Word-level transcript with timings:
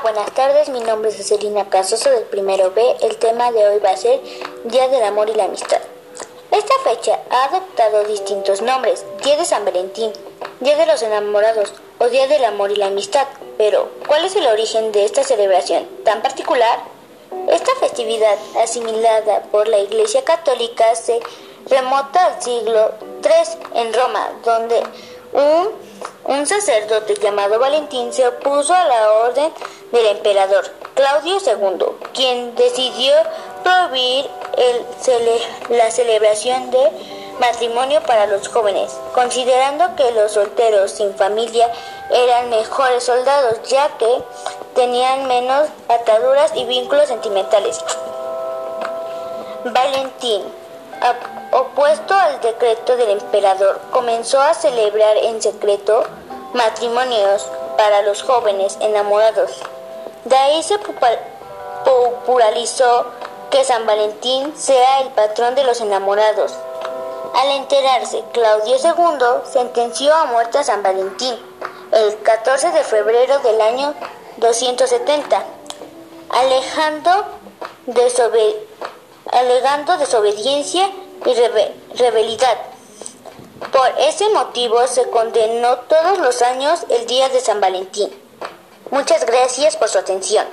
Buenas 0.00 0.32
tardes. 0.32 0.70
Mi 0.70 0.80
nombre 0.80 1.10
es 1.10 1.26
Celina 1.28 1.68
Casoso 1.68 2.10
del 2.10 2.24
primero 2.24 2.72
B. 2.72 2.96
El 3.02 3.16
tema 3.18 3.52
de 3.52 3.68
hoy 3.68 3.78
va 3.78 3.90
a 3.90 3.96
ser 3.96 4.20
Día 4.64 4.88
del 4.88 5.02
Amor 5.04 5.28
y 5.28 5.34
la 5.34 5.44
Amistad. 5.44 5.80
Esta 6.50 6.74
fecha 6.82 7.20
ha 7.30 7.44
adoptado 7.44 8.02
distintos 8.04 8.62
nombres: 8.62 9.04
Día 9.22 9.36
de 9.36 9.44
San 9.44 9.64
Valentín, 9.64 10.10
Día 10.60 10.76
de 10.76 10.86
los 10.86 11.02
Enamorados 11.02 11.74
o 11.98 12.08
Día 12.08 12.26
del 12.26 12.44
Amor 12.44 12.72
y 12.72 12.76
la 12.76 12.86
Amistad. 12.86 13.26
Pero, 13.58 13.90
¿cuál 14.08 14.24
es 14.24 14.34
el 14.34 14.46
origen 14.46 14.92
de 14.92 15.04
esta 15.04 15.24
celebración 15.24 15.86
tan 16.04 16.22
particular? 16.22 16.80
Esta 17.48 17.72
festividad, 17.78 18.38
asimilada 18.62 19.42
por 19.52 19.68
la 19.68 19.78
Iglesia 19.78 20.24
Católica, 20.24 20.94
se 20.94 21.20
remota 21.68 22.26
al 22.26 22.42
siglo 22.42 22.92
III 23.22 23.80
en 23.82 23.92
Roma, 23.92 24.32
donde 24.42 24.82
un, 25.32 26.46
sacerdote 26.46 27.14
llamado 27.14 27.58
Valentín 27.58 28.12
se 28.12 28.26
opuso 28.26 28.74
a 28.74 28.84
la 28.84 29.12
orden 29.12 29.52
del 29.92 30.06
emperador 30.06 30.64
Claudio 30.94 31.38
II, 31.38 31.86
quien 32.12 32.54
decidió 32.54 33.12
prohibir 33.62 34.28
la 35.70 35.90
celebración 35.90 36.70
de 36.70 36.90
matrimonio 37.40 38.02
para 38.02 38.26
los 38.26 38.48
jóvenes, 38.48 38.92
considerando 39.14 39.96
que 39.96 40.10
los 40.12 40.32
solteros 40.32 40.90
sin 40.90 41.14
familia 41.14 41.70
eran 42.10 42.50
mejores 42.50 43.04
soldados, 43.04 43.62
ya 43.68 43.88
que 43.98 44.22
tenían 44.74 45.26
menos 45.28 45.68
ataduras 45.88 46.52
y 46.54 46.64
vínculos 46.64 47.08
sentimentales. 47.08 47.78
Valentín 49.64 50.61
opuesto 51.52 52.14
al 52.14 52.40
decreto 52.40 52.96
del 52.96 53.10
emperador, 53.10 53.80
comenzó 53.90 54.40
a 54.40 54.54
celebrar 54.54 55.16
en 55.16 55.42
secreto 55.42 56.04
matrimonios 56.54 57.46
para 57.76 58.02
los 58.02 58.22
jóvenes 58.22 58.78
enamorados. 58.80 59.60
De 60.24 60.36
ahí 60.36 60.62
se 60.62 60.78
popularizó 61.84 63.06
que 63.50 63.64
San 63.64 63.86
Valentín 63.86 64.56
sea 64.56 65.00
el 65.00 65.08
patrón 65.10 65.54
de 65.54 65.64
los 65.64 65.80
enamorados. 65.80 66.54
Al 67.34 67.48
enterarse, 67.50 68.22
Claudio 68.32 68.76
II 68.76 69.50
sentenció 69.50 70.14
a 70.14 70.26
muerte 70.26 70.58
a 70.58 70.64
San 70.64 70.82
Valentín 70.82 71.34
el 71.92 72.18
14 72.22 72.70
de 72.70 72.84
febrero 72.84 73.38
del 73.40 73.60
año 73.60 73.94
270, 74.38 75.44
alejando 76.30 77.26
alegando 79.42 79.96
desobediencia 79.96 80.88
y 81.26 81.34
rebelidad. 81.98 82.56
Por 83.72 83.88
ese 83.98 84.28
motivo 84.30 84.86
se 84.86 85.08
condenó 85.10 85.78
todos 85.80 86.18
los 86.18 86.42
años 86.42 86.80
el 86.88 87.06
día 87.06 87.28
de 87.28 87.40
San 87.40 87.60
Valentín. 87.60 88.10
Muchas 88.90 89.24
gracias 89.24 89.76
por 89.76 89.88
su 89.88 89.98
atención. 89.98 90.46